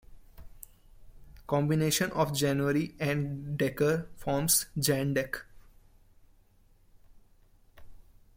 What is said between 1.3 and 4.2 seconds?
The combination of January and Decker